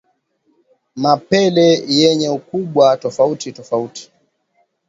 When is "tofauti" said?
2.97-3.51, 3.51-4.11